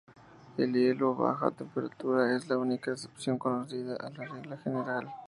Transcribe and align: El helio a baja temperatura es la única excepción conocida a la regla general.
El 0.57 0.75
helio 0.75 1.11
a 1.13 1.29
baja 1.29 1.51
temperatura 1.51 2.35
es 2.35 2.49
la 2.49 2.57
única 2.57 2.89
excepción 2.91 3.37
conocida 3.37 3.97
a 3.97 4.09
la 4.09 4.25
regla 4.25 4.57
general. 4.57 5.07